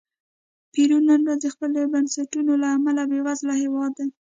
پیرو 0.71 0.97
نن 1.09 1.21
ورځ 1.25 1.39
د 1.43 1.47
خپلو 1.53 1.79
بنسټونو 1.93 2.51
له 2.61 2.67
امله 2.77 3.01
بېوزله 3.09 3.53
هېواد 3.63 3.91
دی. 3.97 4.07